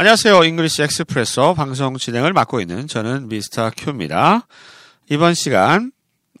안녕하세요. 0.00 0.44
잉글리시 0.44 0.82
엑스프레소 0.84 1.52
방송 1.52 1.98
진행을 1.98 2.32
맡고 2.32 2.62
있는 2.62 2.86
저는 2.86 3.28
미스터 3.28 3.70
큐입니다. 3.76 4.46
이번 5.10 5.34
시간 5.34 5.92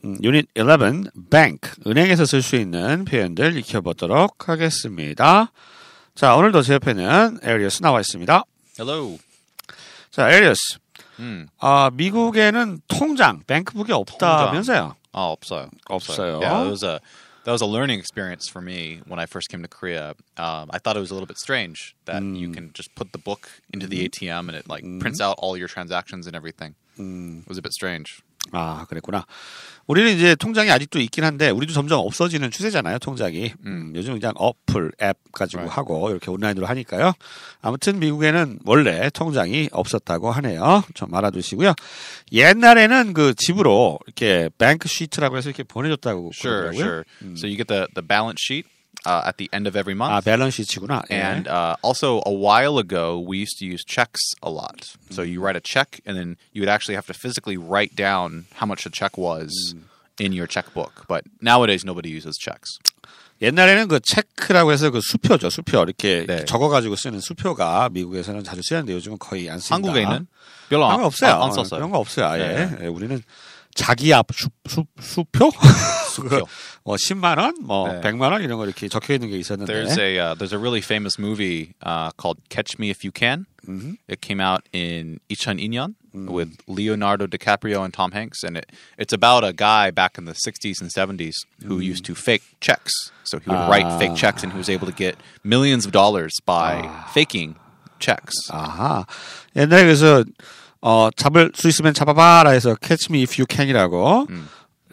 음, 0.02 0.16
유닛 0.22 0.48
11 0.56 1.10
bank 1.30 1.70
은행에서 1.86 2.24
쓸 2.24 2.40
수 2.40 2.56
있는 2.56 3.04
표현들 3.04 3.58
익혀보도록 3.58 4.48
하겠습니다. 4.48 5.52
자, 6.14 6.36
오늘도 6.36 6.62
제 6.62 6.72
옆에는 6.72 7.40
에리어스 7.42 7.82
나와 7.82 8.00
있습니다. 8.00 8.44
Hello. 8.78 9.18
자, 10.10 10.30
에리어스. 10.30 10.78
음. 11.18 11.46
아, 11.58 11.90
미국에는 11.92 12.80
통장, 12.88 13.42
뱅크북이 13.46 13.92
없다면서요? 13.92 14.96
아, 15.12 15.20
없어요. 15.20 15.68
없어요. 15.84 16.38
Yeah, 16.40 16.96
that 17.44 17.52
was 17.52 17.60
a 17.60 17.60
that 17.60 17.62
was 17.62 17.62
a 17.62 17.66
learning 17.66 17.98
experience 17.98 18.48
for 18.48 18.60
me 18.60 19.00
when 19.06 19.18
I 19.18 19.26
first 19.26 19.48
came 19.48 19.62
to 19.62 19.68
Korea. 19.68 20.14
Um, 20.36 20.70
I 20.70 20.78
thought 20.78 20.96
it 20.96 21.00
was 21.00 21.10
a 21.10 21.14
little 21.14 21.26
bit 21.26 21.38
strange 21.38 21.96
that 22.04 22.22
you 22.22 22.48
mm. 22.48 22.54
can 22.54 22.72
just 22.72 22.94
put 22.94 23.12
the 23.12 23.18
book 23.18 23.50
into 23.72 23.86
the 23.86 24.08
mm-hmm. 24.08 24.26
ATM 24.26 24.48
and 24.48 24.56
it 24.56 24.68
like 24.68 24.82
prints 25.00 25.20
mm-hmm. 25.20 25.30
out 25.30 25.36
all 25.38 25.56
your 25.56 25.68
transactions 25.68 26.26
and 26.26 26.36
everything. 26.36 26.74
Mm. 26.98 27.42
It 27.42 27.48
was 27.48 27.58
a 27.58 27.62
bit 27.62 27.72
strange. 27.72 28.22
아, 28.52 28.86
그랬구나. 28.88 29.26
우리는 29.86 30.12
이제 30.14 30.36
통장이 30.36 30.70
아직도 30.70 31.00
있긴 31.00 31.24
한데 31.24 31.50
우리도 31.50 31.72
점점 31.72 31.98
없어지는 32.00 32.52
추세잖아요, 32.52 32.98
통장이. 33.00 33.52
음, 33.66 33.92
요즘 33.96 34.12
그냥 34.20 34.32
어플, 34.36 34.92
앱 35.02 35.16
가지고 35.32 35.62
Right. 35.62 35.74
하고 35.74 36.10
이렇게 36.10 36.30
온라인으로 36.30 36.66
하니까요. 36.66 37.12
아무튼 37.60 37.98
미국에는 37.98 38.60
원래 38.64 39.10
통장이 39.10 39.68
없었다고 39.72 40.30
하네요. 40.30 40.84
좀 40.94 41.12
알아두시고요. 41.12 41.74
옛날에는 42.32 43.12
그 43.14 43.34
집으로 43.36 43.98
이렇게 44.06 44.48
뱅크 44.58 44.88
시트라고 44.88 45.36
해서 45.36 45.48
이렇게 45.48 45.62
보내줬다고 45.64 46.30
Sure, 46.34 46.70
그러더라고요. 46.70 46.80
sure. 46.84 47.04
So 47.36 47.46
you 47.48 47.56
get 47.56 47.66
the 47.66 47.86
the 47.94 48.06
balance 48.06 48.38
sheet 48.40 48.68
uh, 49.05 49.23
at 49.25 49.37
the 49.37 49.49
end 49.53 49.67
of 49.67 49.75
every 49.75 49.95
month. 49.95 50.11
아, 50.11 50.21
밸런스 50.21 50.63
시트구나. 50.63 51.03
예. 51.11 51.15
And 51.15 51.47
uh, 51.47 51.75
also, 51.81 52.21
a 52.25 52.33
while 52.33 52.77
ago, 52.77 53.19
we 53.19 53.37
used 53.37 53.57
to 53.59 53.65
use 53.65 53.83
checks 53.85 54.33
a 54.41 54.49
lot. 54.49 54.95
So 55.11 55.21
you 55.21 55.41
write 55.41 55.55
a 55.55 55.61
check, 55.61 56.01
and 56.05 56.17
then 56.17 56.37
you 56.53 56.61
would 56.61 56.69
actually 56.69 56.95
have 56.95 57.07
to 57.07 57.13
physically 57.13 57.57
write 57.57 57.95
down 57.95 58.45
how 58.55 58.65
much 58.65 58.83
the 58.83 58.89
check 58.89 59.17
was 59.17 59.75
in 60.19 60.33
your 60.33 60.47
checkbook. 60.47 61.05
But 61.07 61.25
nowadays, 61.41 61.85
nobody 61.85 62.09
uses 62.09 62.37
checks. 62.37 62.79
옛날에는 63.41 63.89
그 63.89 63.99
체크라고 63.99 64.71
해서 64.71 64.89
그 64.91 65.01
수표죠, 65.01 65.49
수표. 65.49 65.83
이렇게 65.83 66.25
네. 66.25 66.45
적어가지고 66.45 66.95
쓰는 66.95 67.19
수표가 67.19 67.89
미국에서는 67.91 68.45
자주 68.45 68.61
쓰는데 68.63 68.93
요즘은 68.93 69.19
거의 69.19 69.49
안 69.49 69.59
씁니다. 69.59 69.75
한국에는 69.75 70.27
별로 70.69 70.85
그런 70.85 70.91
안, 70.91 71.01
거 71.01 71.05
없어요. 71.07 71.31
안, 71.35 71.41
안 71.43 71.51
썼어요. 71.51 71.79
그런 71.79 71.91
거 71.91 71.97
없어요. 71.97 72.27
아예. 72.27 72.39
네. 72.39 72.77
예, 72.83 72.87
우리는 72.87 73.21
자기 73.73 74.13
앞 74.13 74.27
수, 74.33 74.49
수, 74.67 74.85
수표? 74.99 75.51
수표. 76.15 76.47
뭐 76.83 76.95
10만 76.95 77.37
원, 77.37 77.55
뭐 77.61 77.91
네. 77.91 77.99
100만 78.01 78.31
원 78.31 78.41
이런 78.41 78.57
거 78.57 78.65
이렇게 78.65 78.87
적혀 78.87 79.15
있는 79.15 79.29
게 79.29 79.37
있었는데. 79.37 79.71
There's 79.71 79.97
a 79.99 80.19
uh, 80.19 80.35
there's 80.35 80.53
a 80.53 80.57
really 80.57 80.81
famous 80.81 81.19
movie 81.19 81.75
uh, 81.83 82.11
called 82.17 82.39
Catch 82.49 82.79
Me 82.79 82.89
If 82.89 83.03
You 83.03 83.11
Can. 83.11 83.47
It 84.07 84.21
came 84.21 84.39
out 84.39 84.61
in 84.71 85.19
2002년 85.27 85.95
with 86.13 86.55
Leonardo 86.67 87.25
DiCaprio 87.25 87.83
and 87.83 87.91
Tom 87.91 88.11
Hanks, 88.11 88.43
and 88.43 88.57
it, 88.57 88.71
it's 88.99 89.11
about 89.11 89.43
a 89.43 89.53
guy 89.53 89.89
back 89.89 90.19
in 90.19 90.25
the 90.25 90.33
60s 90.33 90.79
and 90.81 90.91
70s 90.93 91.33
who 91.65 91.79
used 91.79 92.05
to 92.05 92.13
fake 92.13 92.43
checks. 92.61 92.93
So 93.23 93.39
he 93.39 93.49
would 93.49 93.67
write 93.67 93.89
fake 93.97 94.15
checks, 94.15 94.43
and 94.43 94.51
he 94.51 94.57
was 94.59 94.69
able 94.69 94.85
to 94.85 94.93
get 94.93 95.17
millions 95.43 95.85
of 95.87 95.91
dollars 95.91 96.33
by 96.45 96.87
faking 97.11 97.55
checks. 97.99 98.35
아하. 98.51 99.05
옛날에 99.55 99.83
그래서 99.83 100.23
어, 100.82 101.08
잡을 101.16 101.52
수 101.54 101.68
있으면 101.68 101.92
잡아봐라 101.94 102.50
해서 102.50 102.74
Catch 102.82 103.08
Me 103.10 103.22
If 103.22 103.40
You 103.40 103.46
Can이라고 103.48 104.26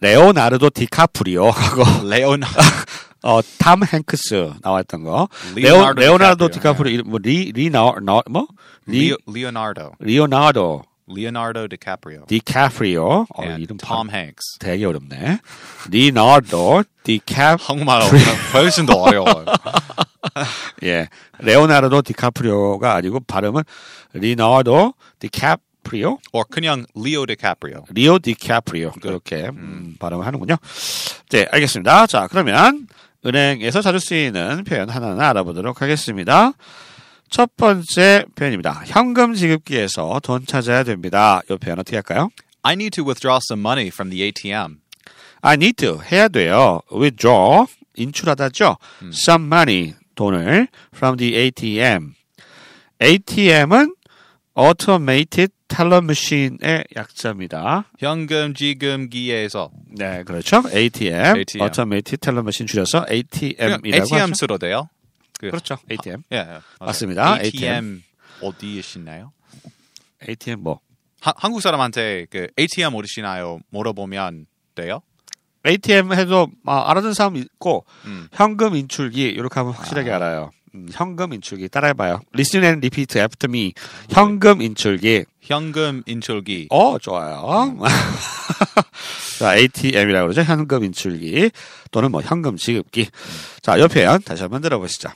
레오나르도 0.02 0.69
디카프리오하고 0.69 1.83
Leonardo. 2.07 2.61
어, 3.23 3.39
탐 3.57 3.81
행크스 3.83 4.53
나왔던 4.61 5.03
거. 5.03 5.27
레오, 5.55 5.73
리오나르도 5.75 5.99
레오나르도 6.02 6.47
디카프리오. 6.49 6.97
디카프리오 6.97 7.09
뭐 7.09 7.19
리, 7.21 7.52
리 7.52 7.69
나와 7.69 7.95
나, 8.02 8.21
뭐? 8.29 8.47
리, 8.85 9.13
Leonardo. 9.27 9.91
리오나르도 9.99 10.83
Leonardo 11.09 11.67
DiCaprio. 11.67 12.25
디카프리오. 12.28 13.25
어, 13.33 13.44
이름 13.57 13.78
바- 13.78 14.03
Hanks. 14.12 14.59
되게 14.59 14.85
어렵네. 14.85 15.39
리나르도 15.89 16.83
디캡 17.03 17.56
한국말 17.59 18.01
훨씬 18.53 18.85
더 18.85 18.94
어려워요. 18.97 19.45
예. 20.83 21.07
레오나르도 21.39 22.01
디카프리오가 22.01 22.94
아니고 22.95 23.22
발음은 23.22 23.63
리나르도 24.13 24.94
디카프리오 25.19 26.19
or 26.34 26.46
그냥 26.50 26.86
Leo 26.98 27.25
DiCaprio. 27.25 27.86
리오 27.94 28.20
디카프리오 28.20 28.92
그렇게 29.02 29.48
음, 29.48 29.96
발음을 30.00 30.25
하는군요. 30.25 30.58
네, 31.30 31.48
알겠습니다. 31.50 32.08
자, 32.08 32.28
그러면 32.28 32.88
은행에서 33.25 33.81
자주 33.81 34.00
쓰이는 34.00 34.64
표현 34.66 34.90
하나하나 34.90 35.30
알아보도록 35.30 35.81
하겠습니다. 35.81 36.52
첫 37.30 37.56
번째 37.56 38.25
표현입니다. 38.36 38.84
현금 38.86 39.34
지급기에서 39.34 40.20
돈 40.24 40.46
찾아야 40.46 40.84
됩니다. 40.84 41.42
이 41.50 41.56
표현 41.58 41.80
어떻게 41.80 41.98
할까요? 41.98 42.30
I 42.64 42.74
need 42.74 42.92
to 42.92 43.06
withdraw 43.06 43.40
some 43.42 43.62
money 43.62 43.88
from 43.88 44.09
the 44.09 44.24
ATM. 44.24 44.80
I 45.42 45.54
need 45.54 45.74
to 45.86 46.02
해야 46.12 46.28
돼요. 46.28 46.81
withdraw 46.92 47.66
인출하다죠. 47.96 48.78
some 49.14 49.46
money 49.46 49.94
돈을 50.16 50.68
from 50.94 51.18
the 51.18 51.36
ATM. 51.36 52.14
ATM은 53.02 53.94
automated 54.57 55.51
teller 55.68 56.03
machine의 56.03 56.85
약자입니다. 56.95 57.85
현금 58.00 58.53
지급기에서 58.53 59.69
네, 59.90 60.23
그렇죠. 60.23 60.63
ATM, 60.73 61.38
ATM. 61.38 61.62
automated 61.63 62.18
teller 62.18 62.41
machine 62.41 62.68
줄여서 62.68 63.06
ATM이라고 63.09 63.85
ATM 63.85 64.22
하죠. 64.22 64.34
쓰도 64.34 64.57
돼요? 64.57 64.90
그, 65.40 65.51
그렇죠. 65.51 65.78
ATM. 65.91 66.23
예, 66.31 66.38
예. 66.38 66.59
맞습니다. 66.79 67.40
ATM 67.41 68.01
어디이시나요? 68.41 69.31
ATM 70.28 70.62
뭐 70.62 70.79
하, 71.22 71.34
한국 71.38 71.62
사람한테 71.62 72.25
그 72.29 72.47
ATM 72.57 72.95
어디시나요? 72.95 73.59
물어보면 73.69 74.47
돼요? 74.75 75.01
ATM 75.66 76.13
해도 76.13 76.47
아, 76.66 76.89
알아듣는 76.89 77.13
사람 77.13 77.35
있고 77.35 77.85
음. 78.06 78.28
현금 78.31 78.75
인출기 78.75 79.22
이렇게 79.24 79.59
하면 79.59 79.74
확실하게 79.74 80.12
알아요. 80.12 80.51
음, 80.77 80.88
현금 80.91 81.33
인출기 81.33 81.69
따라해봐요. 81.69 82.21
Listen 82.35 82.63
and 82.63 82.85
repeat 82.85 83.17
after 83.17 83.49
me. 83.49 83.73
현금 84.09 84.61
인출기. 84.61 85.25
현금 85.41 86.03
인출기. 86.05 86.67
어 86.69 86.99
좋아요. 86.99 87.75
자 89.39 89.55
ATM이라고 89.55 90.27
그러죠. 90.27 90.43
현금 90.43 90.83
인출기 90.83 91.49
또는 91.91 92.11
뭐 92.11 92.21
현금 92.21 92.57
지급기. 92.57 93.09
자 93.61 93.79
옆에 93.79 94.03
연 94.03 94.21
다시 94.21 94.43
한번 94.43 94.61
들어보시죠. 94.61 95.09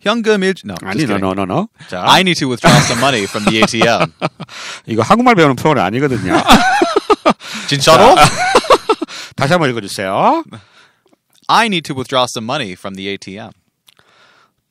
현금 0.00 0.42
일 0.42 0.54
no, 0.64 0.74
아니 0.82 0.98
just 0.98 1.06
kidding. 1.06 1.20
노노노노. 1.20 1.68
자 1.88 2.02
I 2.04 2.20
need 2.20 2.38
to 2.40 2.48
withdraw 2.48 2.76
some 2.80 3.00
money 3.00 3.24
from 3.24 3.44
the 3.48 3.60
ATM. 3.62 4.12
이거 4.86 5.02
한국말 5.02 5.34
배우는 5.34 5.56
프로그램 5.56 5.84
아니거든요. 5.84 6.34
진짜로? 7.68 8.14
다시 9.36 9.52
한번 9.52 9.70
읽어주세요. 9.70 10.42
I 11.48 11.66
need 11.66 11.82
to 11.82 11.94
withdraw 11.94 12.26
some 12.28 12.44
money 12.44 12.72
from 12.72 12.94
the 12.96 13.08
ATM. 13.08 13.50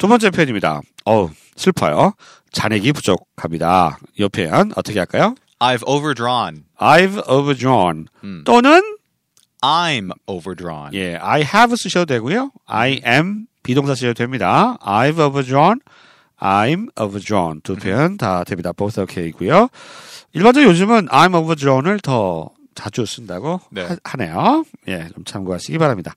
두 0.02 0.08
번째 0.08 0.32
표현입니다. 0.32 0.82
어우, 1.06 1.30
슬퍼요. 1.56 2.14
잔액이 2.52 2.92
부족합니다. 2.92 4.00
이 4.18 4.28
표현 4.30 4.72
어떻게 4.76 4.98
할까요? 4.98 5.36
I've 5.60 5.88
overdrawn. 5.88 6.64
I've 6.80 7.22
overdrawn. 7.30 8.08
또는 8.44 8.82
I'm 9.62 10.10
overdrawn. 10.26 10.92
예, 10.96 11.18
I 11.18 11.42
have 11.42 11.76
쓰셔도 11.78 12.06
되고요. 12.08 12.50
I 12.66 13.00
am 13.06 13.46
비동사 13.62 13.94
쓰셔도 13.94 14.16
됩니다. 14.16 14.76
I've 14.82 15.20
overdrawn. 15.20 15.82
I'm 16.40 16.90
overdrawn. 17.00 17.62
두 17.62 17.76
표현 17.76 18.18
다 18.18 18.44
됩니다. 18.44 18.74
both 18.74 19.00
okay고요. 19.00 19.70
일반적으로 20.34 20.72
요즘은 20.72 21.10
I'm 21.10 21.36
overdrawn을 21.36 22.00
더 22.00 22.50
자주 22.74 23.06
쓴다고 23.06 23.62
네. 23.70 23.88
하, 24.04 24.18
네요 24.18 24.64
예, 24.88 25.10
좀 25.14 25.24
참고하시기 25.26 25.78
바랍니다. 25.78 26.16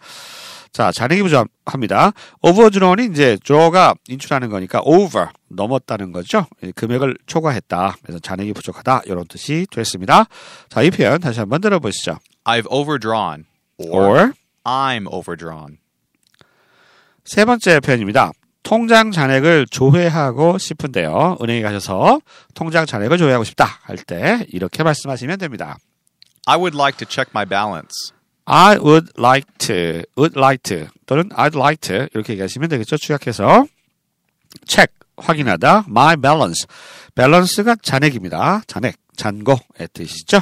자, 0.74 0.90
잔액이 0.90 1.22
부족합니다. 1.22 2.10
overdraw이 2.42 3.06
이제 3.08 3.38
draw가 3.44 3.94
인출하는 4.08 4.50
거니까 4.50 4.80
over 4.84 5.28
넘었다는 5.48 6.10
거죠. 6.10 6.46
예, 6.64 6.72
금액을 6.72 7.16
초과했다. 7.26 7.94
그래서 8.02 8.18
잔액이 8.18 8.52
부족하다. 8.54 9.02
이런 9.06 9.24
뜻이 9.28 9.68
됐습니다. 9.70 10.24
자, 10.68 10.82
이 10.82 10.90
표현 10.90 11.20
다시 11.20 11.38
한번 11.38 11.60
들어보시죠. 11.60 12.18
I've 12.44 12.66
overdrawn. 12.70 13.44
or 13.78 14.32
I'm 14.64 15.06
overdrawn. 15.12 15.78
세 17.24 17.44
번째 17.44 17.78
표현입니다. 17.78 18.32
통장 18.64 19.12
잔액을 19.12 19.66
조회하고 19.70 20.58
싶은데요. 20.58 21.38
은행에 21.40 21.62
가셔서 21.62 22.20
통장 22.54 22.84
잔액을 22.84 23.16
조회하고 23.18 23.44
싶다 23.44 23.64
할 23.82 23.96
때 23.96 24.44
이렇게 24.48 24.82
말씀하시면 24.82 25.38
됩니다. 25.38 25.76
I 26.46 26.56
would 26.56 26.76
like 26.76 26.98
to 26.98 27.06
check 27.08 27.30
my 27.32 27.46
balance. 27.46 28.12
I 28.46 28.76
would 28.78 29.08
like 29.18 29.46
to, 29.58 30.02
would 30.16 30.38
like 30.38 30.62
to 30.64 30.88
또는 31.06 31.28
I'd 31.30 31.58
like 31.58 31.80
to 31.88 32.08
이렇게 32.14 32.34
얘기하시면 32.34 32.68
되겠죠. 32.68 32.96
축약해서 32.96 33.66
check 34.66 34.92
확인하다 35.16 35.84
my 35.88 36.16
balance 36.16 36.66
balance가 37.14 37.76
잔액입니다. 37.82 38.62
잔액 38.66 38.96
잔고의 39.16 39.88
뜻이죠. 39.92 40.40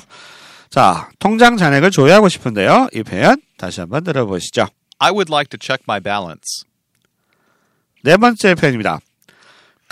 자 0.70 1.10
통장 1.18 1.56
잔액을 1.56 1.90
조회하고 1.90 2.28
싶은데요. 2.28 2.88
이 2.92 3.02
표현 3.02 3.40
다시 3.56 3.80
한번 3.80 4.02
들어보시죠. 4.04 4.66
I 4.98 5.10
would 5.10 5.32
like 5.32 5.48
to 5.50 5.58
check 5.60 5.84
my 5.88 6.00
balance. 6.00 6.64
네 8.02 8.16
번째 8.16 8.54
표현입니다. 8.54 9.00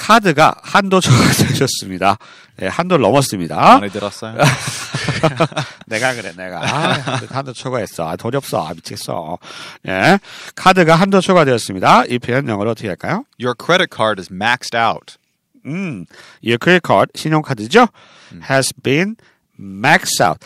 카드가 0.00 0.54
한도 0.62 0.98
초과되셨습니다. 0.98 2.16
예, 2.62 2.66
한도를 2.68 3.02
넘었습니다. 3.02 3.78
많이 3.78 3.92
들었어요? 3.92 4.34
내가 5.86 6.14
그래, 6.14 6.32
내가. 6.34 6.60
아, 6.62 6.92
한도 7.30 7.52
초과했어. 7.52 8.08
아, 8.08 8.16
돈이 8.16 8.34
없어. 8.36 8.66
아, 8.66 8.72
미치겠어. 8.72 9.38
예. 9.88 10.18
카드가 10.56 10.96
한도 10.96 11.20
초과되었습니다. 11.20 12.04
이 12.06 12.18
표현 12.18 12.48
영어로 12.48 12.70
어떻게 12.70 12.88
할까요? 12.88 13.24
Your 13.38 13.54
credit 13.62 13.94
card 13.94 14.20
is 14.20 14.32
maxed 14.32 14.74
out. 14.74 15.16
음, 15.66 16.06
your 16.42 16.58
credit 16.60 16.80
card, 16.86 17.12
신용카드죠? 17.14 17.88
has 18.50 18.72
been 18.82 19.16
maxed 19.58 20.22
out. 20.22 20.38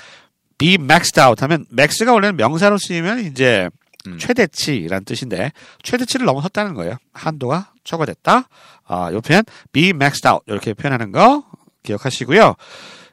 be 0.59 0.75
maxed 0.75 1.21
out 1.21 1.41
하면 1.43 1.65
max가 1.73 2.13
원래는 2.13 2.37
명사로 2.37 2.79
쓰이면 2.79 3.21
이제 3.21 3.69
최대치라는 4.19 5.05
뜻인데 5.05 5.53
최대치를 5.83 6.27
넘어섰다는 6.27 6.75
거예요. 6.75 6.97
한도가 7.13 7.73
초과됐다. 7.85 8.49
아, 8.87 9.13
요 9.13 9.21
표현 9.21 9.45
be 9.73 9.91
maxed 9.91 10.27
out 10.29 10.43
이렇게 10.47 10.75
표현하는 10.75 11.13
거 11.13 11.45
기억하시고요. 11.83 12.55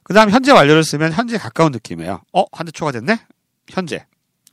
그다음 0.04 0.30
현재 0.30 0.52
완료를 0.52 0.84
쓰면 0.84 1.14
현재 1.14 1.38
가까운 1.38 1.72
느낌이에요. 1.72 2.22
어, 2.34 2.44
한도 2.52 2.72
초과됐네. 2.72 3.20
현재. 3.70 4.06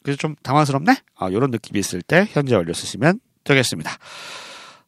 그래서 0.03 0.17
좀 0.19 0.37
당황스럽네. 0.43 0.97
아, 1.17 1.29
이런 1.29 1.51
느낌이 1.51 1.79
있을 1.81 2.03
때 2.03 2.29
현재 2.31 2.55
완료 2.55 2.73
쓰시면 2.73 3.21
되겠습니다. 3.45 3.99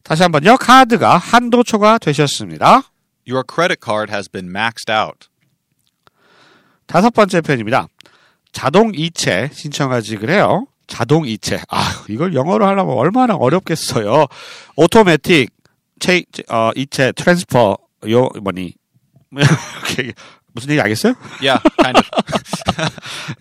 다시 0.02 0.22
한번요. 0.22 0.56
카드가 0.56 1.18
한도 1.18 1.62
초과되셨습니다. 1.62 2.82
Your 3.28 3.44
credit 3.48 3.80
card 3.84 4.12
has 4.12 4.28
been 4.28 4.48
maxed 4.48 4.90
out. 4.90 5.28
다섯 6.86 7.10
번째 7.10 7.40
표현입니다. 7.40 7.86
자동 8.52 8.92
이체 8.94 9.50
신청하지 9.52 10.16
그래요. 10.16 10.66
자동 10.90 11.26
이체. 11.26 11.62
아, 11.70 12.04
이걸 12.08 12.34
영어로 12.34 12.66
하려면 12.66 12.98
얼마나 12.98 13.34
어렵겠어요. 13.36 14.26
automatic 14.76 15.50
체 16.00 16.24
어, 16.50 16.70
이체 16.74 17.12
transfer 17.12 17.78
your 18.10 18.28
money 18.42 18.74
무슨 20.52 20.70
얘기 20.70 20.80
알겠어요? 20.80 21.14
Yeah, 21.40 21.62
kind 21.78 21.96
of. 21.98 22.04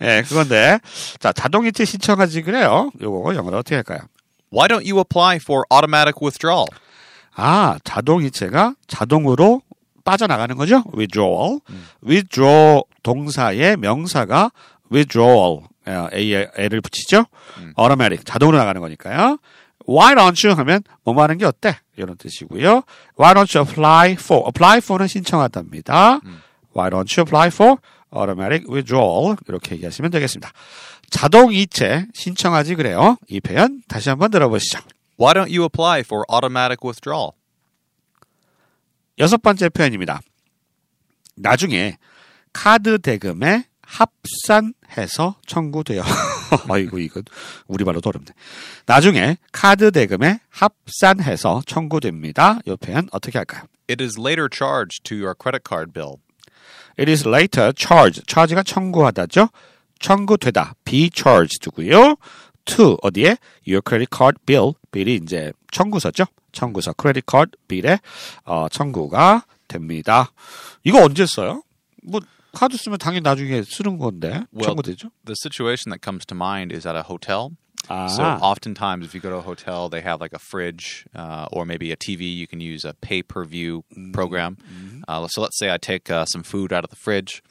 예, 0.00 0.22
그건데 0.26 0.78
자, 1.18 1.32
자동 1.32 1.66
이체 1.66 1.84
신청하지 1.84 2.42
그래요. 2.42 2.90
요거 3.02 3.34
영어로 3.34 3.58
어떻게 3.58 3.74
할까요? 3.74 4.00
Why 4.52 4.68
don't 4.68 4.88
you 4.88 4.98
apply 4.98 5.36
for 5.36 5.64
automatic 5.72 6.14
withdrawal? 6.22 6.66
아, 7.34 7.78
자동 7.84 8.22
이체가 8.22 8.74
자동으로 8.86 9.62
빠져나가는 10.04 10.56
거죠. 10.56 10.84
withdrawal. 10.94 11.60
withdraw 12.06 12.82
동사의 13.02 13.76
명사가 13.76 14.50
withdrawal. 14.92 15.62
A에 16.12 16.48
L을 16.56 16.80
붙이죠. 16.80 17.26
automatic. 17.78 18.24
자동으로 18.24 18.58
나가는 18.58 18.80
거니까요. 18.80 19.38
Why 19.88 20.14
don't 20.14 20.46
you 20.46 20.56
하면 20.58 20.82
뭐뭐 21.04 21.22
하는 21.22 21.38
게 21.38 21.44
어때? 21.44 21.78
이런 21.96 22.16
뜻이고요. 22.16 22.82
Why 23.18 23.34
don't 23.34 23.58
you 23.58 23.66
apply 23.66 24.12
for? 24.12 24.44
apply 24.46 24.78
for는 24.78 25.08
신청하답니다. 25.08 26.20
Why 26.76 26.90
don't 26.90 27.10
you 27.18 27.24
apply 27.24 27.48
for 27.48 27.76
automatic 28.14 28.66
withdrawal? 28.70 29.36
이렇게 29.48 29.74
얘기하시면 29.74 30.10
되겠습니다. 30.12 30.52
자동 31.10 31.52
이체 31.52 32.06
신청하지 32.14 32.76
그래요. 32.76 33.16
이 33.28 33.40
표현 33.40 33.82
다시 33.88 34.08
한번 34.10 34.30
들어보시죠. 34.30 34.78
Why 35.20 35.34
don't 35.34 35.50
you 35.50 35.64
apply 35.64 36.00
for 36.00 36.24
automatic 36.32 36.78
withdrawal? 36.84 37.32
여섯 39.18 39.42
번째 39.42 39.68
표현입니다. 39.68 40.20
나중에 41.36 41.96
카드 42.52 42.98
대금에 42.98 43.64
합산해서 43.90 45.36
청구돼요. 45.46 46.02
아이고 46.68 46.98
이건 46.98 47.24
우리말로도 47.66 48.08
어렵네. 48.08 48.28
나중에 48.86 49.36
카드 49.52 49.90
대금에 49.90 50.40
합산해서 50.48 51.62
청구됩니다. 51.66 52.60
이 52.66 52.76
표현 52.80 53.08
어떻게 53.10 53.38
할까요? 53.38 53.64
It 53.88 54.02
is 54.02 54.18
later 54.18 54.48
charged 54.52 55.02
to 55.04 55.16
your 55.16 55.34
credit 55.34 55.64
card 55.68 55.92
bill. 55.92 56.18
It 56.98 57.10
is 57.10 57.26
later 57.26 57.72
charged. 57.76 58.22
charge가 58.28 58.62
청구하다죠. 58.62 59.48
청구되다. 59.98 60.74
be 60.84 61.10
charged고요. 61.12 62.16
to 62.66 62.96
어디에? 63.02 63.36
Your 63.66 63.82
credit 63.84 64.08
card 64.16 64.38
bill. 64.46 64.74
bill이 64.92 65.16
이제 65.22 65.52
청구서죠. 65.72 66.26
청구서 66.52 66.94
credit 67.00 67.24
card 67.28 67.52
bill에 67.66 67.98
어, 68.44 68.68
청구가 68.68 69.44
됩니다. 69.66 70.32
이거 70.84 71.02
언제 71.02 71.26
써요? 71.26 71.62
뭐 72.02 72.20
카드 72.53 72.77
쓰면 72.77 72.97
당연히 72.99 73.21
나중에 73.23 73.63
쓰는 73.63 73.97
건데 73.97 74.45
Well, 74.53 74.75
청구되죠. 74.75 75.09
The 75.25 75.35
situation 75.35 75.89
that 75.91 76.01
comes 76.01 76.25
to 76.27 76.35
mind 76.35 76.71
is 76.73 76.87
at 76.87 76.95
a 76.95 77.03
hotel. 77.03 77.51
아, 77.87 78.07
So 78.09 78.23
oftentimes, 78.23 79.05
if 79.05 79.13
you 79.13 79.19
go 79.21 79.29
to 79.29 79.37
a 79.37 79.41
hotel, 79.41 79.89
they 79.89 80.01
have 80.01 80.19
like 80.19 80.33
a 80.33 80.39
fridge 80.39 81.05
uh, 81.13 81.45
or 81.51 81.65
maybe 81.67 81.91
a 81.91 81.95
TV. 81.95 82.33
You 82.35 82.47
can 82.47 82.59
use 82.59 82.83
a 82.83 82.93
pay-per-view 82.93 83.83
program. 84.11 84.57
Uh, 85.07 85.27
so 85.27 85.41
let's 85.41 85.59
say 85.59 85.69
I 85.71 85.77
take 85.77 86.09
uh, 86.09 86.25
some 86.25 86.41
food 86.41 86.73
out 86.73 86.83
of 86.83 86.89
the 86.89 86.95
fridge. 86.95 87.43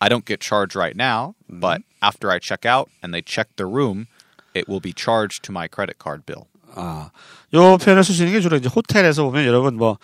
I 0.00 0.08
don't 0.08 0.24
get 0.24 0.40
charged 0.40 0.76
right 0.76 0.94
now, 0.94 1.34
but 1.48 1.82
after 2.00 2.30
I 2.30 2.38
check 2.38 2.64
out 2.64 2.90
and 3.02 3.12
they 3.12 3.22
check 3.22 3.48
the 3.56 3.66
room, 3.66 4.06
it 4.54 4.68
will 4.68 4.80
be 4.80 4.92
charged 4.92 5.42
to 5.44 5.52
my 5.52 5.66
credit 5.66 5.98
card 5.98 6.26
bill. 6.26 6.46
아, 6.75 7.09
요 7.53 7.77
표현을 7.77 8.03
쓰시는 8.03 8.31
게 8.31 8.41
주로 8.41 8.57
이제 8.57 8.69
호텔에서 8.69 9.23
보면 9.23 9.45
여러분 9.45 9.75
뭐 9.77 9.97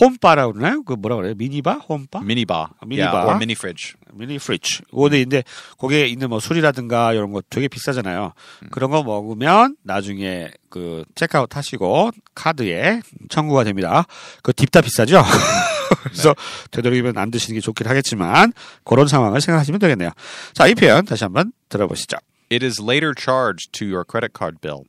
홈바라고 0.00 0.52
그러나요? 0.52 0.82
그 0.82 0.94
뭐라 0.94 1.16
그래요? 1.16 1.34
미니바? 1.36 1.74
홈바? 1.88 2.20
Minibar, 2.20 2.68
mini 2.84 3.02
yeah, 3.02 3.12
bar. 3.12 3.26
or 3.26 3.36
mini 3.36 3.52
fridge. 3.52 3.94
미니 4.12 4.38
프리지. 4.38 4.82
그거는 4.90 5.20
이제 5.20 5.42
거기에 5.78 6.06
있는 6.06 6.28
뭐 6.28 6.40
술이라든가 6.40 7.12
이런 7.12 7.32
거 7.32 7.42
되게 7.48 7.68
비싸잖아요. 7.68 8.32
그런 8.70 8.90
거 8.90 9.02
먹으면 9.02 9.76
나중에 9.82 10.50
그 10.68 11.04
체크아웃 11.14 11.56
하시고 11.56 12.10
카드에 12.34 13.00
청구가 13.28 13.64
됩니다. 13.64 14.06
그 14.42 14.52
딥다 14.52 14.80
비싸죠? 14.80 15.22
그래서 16.02 16.34
되도록이면 16.70 17.16
안 17.16 17.30
드시는 17.30 17.56
게 17.56 17.60
좋긴 17.60 17.86
하겠지만 17.86 18.52
그런 18.84 19.08
상황을 19.08 19.40
생각하시면 19.40 19.80
되겠네요. 19.80 20.10
자, 20.52 20.66
이 20.66 20.74
표현 20.74 21.04
다시 21.04 21.24
한번 21.24 21.52
들어보시죠. 21.68 22.16
It 22.50 22.64
is 22.64 22.80
later 22.80 23.12
charged 23.16 23.72
to 23.72 23.86
your 23.86 24.04
credit 24.08 24.32
card 24.36 24.60
bill. 24.60 24.84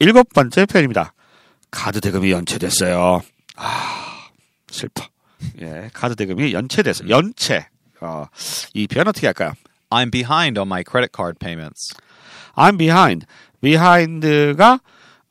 일곱 0.00 0.32
번째 0.32 0.64
표현입니다. 0.64 1.12
카드 1.70 2.00
대금이 2.00 2.30
연체됐어요. 2.32 3.20
아, 3.56 4.28
슬퍼. 4.70 5.04
예, 5.60 5.90
카드 5.92 6.16
대금이 6.16 6.54
연체됐어요. 6.54 7.10
연체. 7.10 7.66
어, 8.00 8.24
이 8.72 8.86
표현 8.86 9.08
어떻게 9.08 9.26
할까요? 9.26 9.52
I'm 9.90 10.10
behind 10.10 10.58
on 10.58 10.66
my 10.68 10.82
credit 10.88 11.12
card 11.14 11.38
payments. 11.38 11.94
I'm 12.54 12.78
behind. 12.78 13.26
behind가 13.60 14.80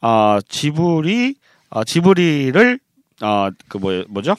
어, 0.01 0.37
지불이 0.47 1.35
어, 1.71 1.83
지불이를 1.83 2.79
어, 3.23 3.49
그 3.67 3.77
뭐, 3.79 4.03
뭐죠? 4.07 4.35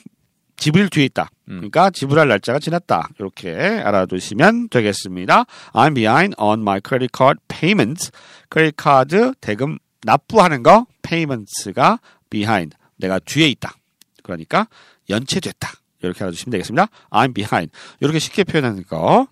지불 0.57 0.90
뒤에 0.90 1.07
있다. 1.07 1.31
그러니까 1.45 1.90
지불할 1.90 2.28
날짜가 2.28 2.61
지났다. 2.61 3.09
이렇게 3.19 3.52
알아두시면 3.52 4.69
되겠습니다. 4.69 5.45
I'm 5.73 5.95
behind 5.97 6.37
on 6.38 6.61
my 6.61 6.81
credit 6.87 7.11
card 7.16 7.40
payments. 7.49 8.12
크레딧 8.49 8.76
카드 8.76 9.33
대금 9.40 9.78
납부하는 10.02 10.62
거 10.62 10.87
payments가 11.02 12.00
behind. 12.30 12.76
내가 12.97 13.19
뒤에 13.19 13.49
있다. 13.49 13.75
그러니까 14.23 14.66
연체됐다. 15.09 15.73
이렇게 16.02 16.25
알아두시면 16.25 16.50
되겠습니다. 16.52 16.88
I'm 17.11 17.35
behind. 17.35 17.73
이렇게 18.00 18.19
쉽게 18.19 18.45
표현하는 18.45 18.85
거. 18.85 19.26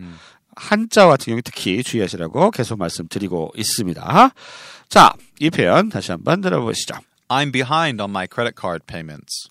한자 0.56 1.06
같은 1.06 1.30
경우 1.30 1.40
특히 1.42 1.82
주의하시라고 1.82 2.50
계속 2.50 2.78
말씀드리고 2.78 3.52
있습니다. 3.56 4.30
자, 4.88 5.12
이 5.38 5.50
표현 5.50 5.88
다시 5.88 6.10
한번 6.10 6.40
들어보시죠. 6.40 6.94
I'm 7.28 7.52
behind 7.52 8.02
on 8.02 8.10
my 8.10 8.26
credit 8.32 8.60
card 8.60 8.84
payments. 8.86 9.50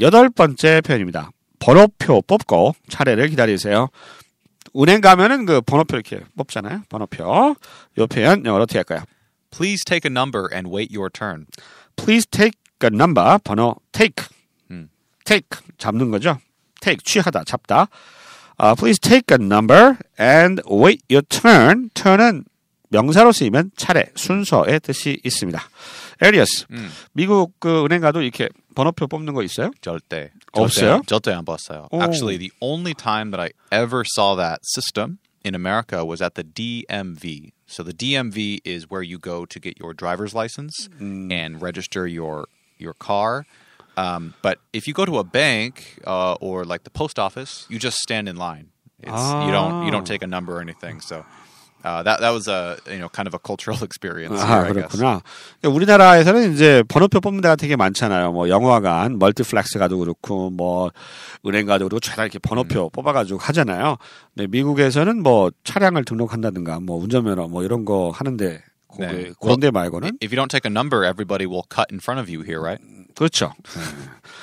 여덟 0.00 0.30
번째 0.30 0.80
표현입니다. 0.80 1.30
번호표 1.58 2.22
뽑고 2.22 2.74
차례를 2.88 3.28
기다리세요. 3.28 3.88
은행 4.76 5.00
가면은 5.00 5.46
그 5.46 5.60
번호표 5.60 5.96
이렇게 5.96 6.20
뽑잖아요. 6.36 6.82
번호표. 6.88 7.56
이 7.98 8.06
표현 8.06 8.44
영어로 8.44 8.64
어떻게 8.64 8.78
할까요? 8.78 9.02
Please 9.50 9.84
take 9.84 10.04
a 10.04 10.10
number 10.10 10.48
and 10.52 10.68
wait 10.68 10.90
your 10.90 11.10
turn. 11.10 11.46
Please 11.96 12.26
take 12.26 12.58
a 12.82 12.90
number. 12.92 13.38
번호 13.44 13.76
take. 13.92 14.24
take 15.24 15.48
잡는 15.78 16.10
거죠. 16.10 16.38
take 16.80 17.02
취하다 17.04 17.44
잡다. 17.44 17.88
아, 18.58 18.74
please 18.74 18.98
take 18.98 19.36
a 19.36 19.44
number 19.44 19.96
and 20.18 20.62
wait 20.70 21.02
your 21.10 21.22
turn. 21.28 21.90
turn은 21.94 22.44
명사로 22.88 23.32
쓰이면 23.32 23.72
차례, 23.76 24.06
순서의 24.14 24.78
뜻이 24.80 25.20
있습니다. 25.24 25.60
에리어스, 26.22 26.66
미국 27.12 27.58
그 27.58 27.84
은행 27.84 28.00
가도 28.00 28.22
이렇게 28.22 28.48
번호표 28.76 29.08
뽑는 29.08 29.34
거 29.34 29.42
있어요? 29.42 29.72
절대. 29.80 30.30
없어요? 30.52 31.02
절대 31.06 31.32
안 31.32 31.44
봤어요. 31.44 31.88
오. 31.90 32.00
Actually, 32.00 32.38
the 32.38 32.52
only 32.60 32.94
time 32.94 33.32
that 33.32 33.40
I 33.40 33.50
ever 33.76 34.04
saw 34.06 34.36
that 34.36 34.60
system 34.62 35.18
in 35.46 35.54
America 35.54 36.04
was 36.04 36.20
at 36.20 36.34
the 36.34 36.42
DMV. 36.42 37.52
So 37.66 37.82
the 37.84 37.92
DMV 37.94 38.60
is 38.64 38.90
where 38.90 39.02
you 39.02 39.16
go 39.18 39.46
to 39.46 39.60
get 39.60 39.78
your 39.78 39.94
driver's 39.94 40.34
license 40.34 40.88
and 40.98 41.62
register 41.62 42.06
your 42.06 42.48
your 42.78 42.94
car. 42.94 43.46
Um, 43.96 44.34
but 44.42 44.58
if 44.72 44.86
you 44.88 44.92
go 44.92 45.04
to 45.06 45.18
a 45.18 45.24
bank 45.24 46.00
uh, 46.06 46.34
or 46.34 46.64
like 46.64 46.82
the 46.82 46.90
post 46.90 47.18
office, 47.18 47.64
you 47.70 47.78
just 47.78 47.98
stand 47.98 48.28
in 48.28 48.36
line. 48.36 48.70
It's, 48.98 49.12
You 49.46 49.52
don't 49.52 49.84
you 49.86 49.90
don't 49.92 50.06
take 50.06 50.22
a 50.22 50.26
number 50.26 50.56
or 50.56 50.60
anything. 50.60 51.00
So 51.00 51.24
Uh, 51.84 52.02
that 52.02 52.18
that 52.20 52.30
was 52.30 52.48
a 52.48 52.76
you 52.90 52.98
know 52.98 53.08
kind 53.08 53.28
of 53.28 53.34
a 53.34 53.38
cultural 53.38 53.78
experience. 53.84 54.40
아, 54.42 54.64
here. 54.64 54.74
그렇구나. 54.74 55.20
우리나라에서는 55.62 56.52
이제 56.52 56.82
번호표 56.88 57.20
뽑는 57.20 57.42
데가 57.42 57.54
되게 57.54 57.76
많잖아요. 57.76 58.32
뭐 58.32 58.48
영화관, 58.48 59.18
멀티플렉스 59.18 59.78
가도 59.78 59.98
그렇고, 59.98 60.50
뭐 60.50 60.90
은행 61.46 61.66
가도 61.66 61.84
그렇고, 61.86 62.00
죄다 62.00 62.22
이렇게 62.24 62.38
번호표 62.40 62.90
뽑아가지고 62.90 63.38
하잖아요. 63.38 63.98
근데 64.34 64.48
미국에서는 64.48 65.22
뭐 65.22 65.50
차량을 65.62 66.04
등록한다든가, 66.04 66.80
뭐 66.80 67.00
운전면허 67.00 67.48
뭐 67.48 67.62
이런 67.62 67.84
거 67.84 68.10
하는데, 68.12 68.62
거기 68.96 69.06
네. 69.24 69.32
그런 69.40 69.60
데 69.60 69.70
말고는 69.70 70.18
If 70.22 70.32
you 70.32 70.36
don't 70.36 70.48
take 70.50 70.68
a 70.68 70.72
number, 70.72 71.04
everybody 71.04 71.46
will 71.46 71.64
cut 71.68 71.86
in 71.92 71.98
front 72.00 72.20
of 72.20 72.28
you 72.32 72.42
here, 72.42 72.60
right? 72.60 72.82
그렇죠. 73.14 73.54
네. 73.74 73.82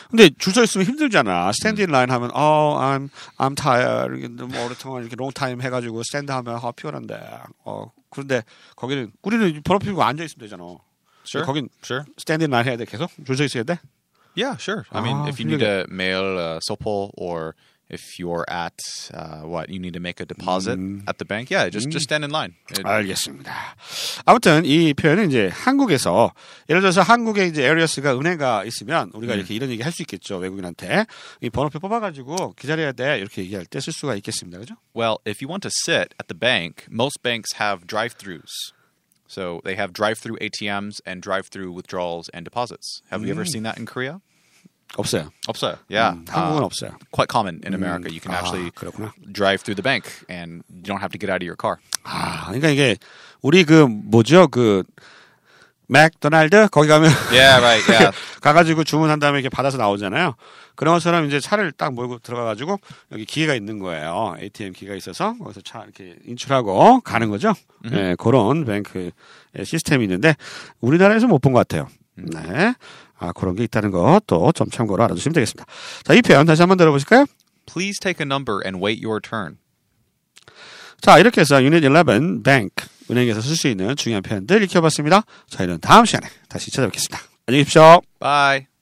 근데 0.09 0.29
줄 0.39 0.53
서 0.53 0.63
있으면 0.63 0.85
힘들잖아. 0.87 1.51
stand 1.53 1.81
in 1.81 1.89
line 1.89 2.09
하면 2.09 2.31
어, 2.33 2.77
I'm 2.79 3.09
I'm 3.37 3.55
tired. 3.55 4.27
뭐 4.43 4.65
오랫동안 4.65 5.01
이렇게 5.03 5.15
long 5.15 5.31
time 5.31 5.61
해 5.61 5.69
가지고 5.69 6.01
스탠드 6.03 6.31
하면 6.31 6.59
아 6.61 6.71
피곤한데. 6.71 7.19
어, 7.65 7.91
그런데 8.09 8.43
거기는 8.75 9.11
우리는 9.21 9.61
번호표 9.63 9.93
뽑고 9.95 10.03
앉아 10.03 10.23
있으면 10.23 10.45
되잖아. 10.47 10.63
Sure. 11.25 11.45
거긴 11.45 11.69
Sure. 11.83 12.05
stand 12.17 12.43
in 12.45 12.49
line 12.51 12.65
해야 12.65 12.77
돼. 12.77 12.85
계속 12.85 13.09
줄 13.25 13.35
서 13.37 13.43
있어야 13.43 13.63
돼. 13.63 13.79
Yeah, 14.35 14.57
sure. 14.59 14.83
I 14.91 15.01
mean, 15.01 15.17
Ah, 15.17 15.29
if 15.29 15.39
you 15.39 15.45
need 15.45 15.59
to 15.63 15.85
mail 15.93 16.39
a 16.39 16.57
소포 16.65 17.11
or 17.17 17.53
if 17.92 18.18
you're 18.18 18.44
at 18.50 18.76
uh, 19.14 19.40
what 19.48 19.70
you 19.70 19.78
need 19.78 19.94
to 19.94 20.00
make 20.00 20.20
a 20.20 20.26
deposit 20.26 20.78
at 21.08 21.16
the 21.16 21.24
bank, 21.24 21.50
yeah, 21.50 21.70
just 21.70 21.88
just 21.88 22.04
stand 22.04 22.22
in 22.22 22.30
line. 22.30 22.54
It- 22.70 22.84
알겠습니다. 22.84 23.50
아무튼 24.26 24.64
이 24.66 24.92
표현은 24.92 25.28
이제 25.30 25.48
한국에서 25.48 26.34
예를 26.68 26.82
들어서 26.82 27.00
한국에 27.00 27.46
이제 27.46 27.64
에리어스가 27.64 28.14
은행가 28.18 28.64
있으면 28.64 29.10
우리가 29.14 29.34
이렇게 29.34 29.54
이런 29.54 29.70
얘기 29.70 29.82
할 29.82 29.90
수 29.92 30.02
있겠죠. 30.02 30.36
외국인한테 30.36 31.06
이 31.40 31.48
번호표 31.48 31.78
뽑아가지고 31.80 32.52
기다려야 32.58 32.92
돼 32.92 33.18
이렇게 33.18 33.42
얘기할 33.42 33.64
때 33.64 33.80
쓸 33.80 33.92
수가 33.94 34.14
있겠습니다. 34.16 34.58
그죠? 34.58 34.74
Well, 34.94 35.18
if 35.26 35.40
you 35.40 35.48
want 35.48 35.62
to 35.62 35.70
sit 35.70 36.12
at 36.20 36.28
the 36.28 36.38
bank, 36.38 36.84
most 36.90 37.22
banks 37.22 37.54
have 37.58 37.86
drive-throughs. 37.86 38.52
So 39.26 39.60
they 39.64 39.76
have 39.76 39.92
drive-through 39.92 40.38
ATMs 40.40 41.00
and 41.06 41.22
drive-through 41.22 41.72
withdrawals 41.72 42.28
and 42.34 42.44
deposits. 42.44 43.00
Have 43.10 43.24
you 43.24 43.30
ever 43.32 43.44
seen 43.44 43.62
that 43.64 43.76
in 43.78 43.84
Korea? 43.86 44.20
없어요. 44.97 45.31
없어요. 45.47 45.77
Yeah, 45.89 46.19
한국은 46.29 46.61
uh, 46.61 46.65
없어요. 46.69 46.91
quite 47.11 47.27
common 47.29 47.61
in 47.65 47.73
America. 47.73 48.11
You 48.11 48.19
can 48.21 48.31
아, 48.31 48.39
actually 48.39 48.71
그렇구나. 48.71 49.11
drive 49.31 49.63
through 49.63 49.75
the 49.75 49.83
bank 49.83 50.05
and 50.29 50.63
you 50.69 50.83
don't 50.83 50.99
have 51.01 51.11
to 51.11 51.19
get 51.19 51.29
out 51.31 51.41
of 51.41 51.47
your 51.47 51.57
car. 51.57 51.77
아, 52.03 52.45
그러니까 52.47 52.69
이게 52.69 52.97
우리 53.41 53.63
그 53.63 53.85
뭐죠? 53.87 54.47
그 54.47 54.83
맥도날드 55.87 56.69
거기 56.69 56.87
가면 56.87 57.11
Yeah, 57.31 57.59
right. 57.59 57.91
Yeah. 57.91 58.17
가가지고 58.41 58.83
주문한 58.83 59.19
다음에 59.19 59.39
이렇게 59.39 59.49
받아서 59.49 59.77
나오잖아요. 59.77 60.35
그런 60.75 60.95
것처럼 60.95 61.25
이제 61.27 61.39
차를 61.39 61.71
딱 61.71 61.93
몰고 61.93 62.19
들어가가지고 62.19 62.79
여기 63.11 63.25
기계가 63.25 63.53
있는 63.53 63.79
거예요. 63.79 64.35
ATM 64.39 64.73
기가 64.73 64.95
있어서 64.95 65.35
거기서 65.37 65.61
차 65.61 65.83
이렇게 65.83 66.15
인출하고 66.25 67.01
가는 67.01 67.29
거죠. 67.29 67.53
네, 67.83 68.15
그런 68.17 68.65
뱅크 68.65 69.11
시스템이 69.63 70.05
있는데 70.05 70.35
우리나라에서 70.81 71.27
못 71.27 71.39
본 71.41 71.53
것 71.53 71.59
같아요. 71.67 71.87
네. 72.15 72.73
아, 73.23 73.31
그런 73.31 73.55
게 73.55 73.63
있다는 73.63 73.91
것도 73.91 74.51
좀 74.51 74.69
참고로 74.69 75.01
알아두시면 75.05 75.33
되겠습니다. 75.33 75.65
자, 76.03 76.13
이 76.13 76.21
표현 76.21 76.45
다시 76.45 76.61
한번 76.61 76.77
들어보실까요? 76.77 77.25
Please 77.65 77.97
take 77.99 78.21
a 78.21 78.27
number 78.27 78.59
and 78.65 78.83
wait 78.83 79.05
your 79.05 79.21
turn. 79.21 79.57
자, 80.99 81.17
이렇게 81.19 81.41
해서 81.41 81.63
유닛 81.63 81.83
11 81.83 82.43
bank 82.43 82.71
은행에서 83.09 83.41
쓸 83.41 83.55
수 83.55 83.67
있는 83.69 83.95
중요한 83.95 84.23
표현들 84.23 84.61
익혀봤습니다. 84.63 85.23
저희는 85.47 85.79
다음 85.79 86.03
시간에 86.05 86.27
다시 86.49 86.69
찾아뵙겠습니다. 86.71 87.19
안녕히 87.47 87.63
계십시오. 87.63 88.01
Bye. 88.19 88.72